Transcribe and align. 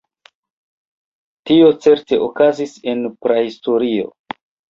Tio 1.49 1.67
certe 1.83 2.19
okazis 2.29 2.73
en 2.95 3.05
prahistorio. 3.27 4.09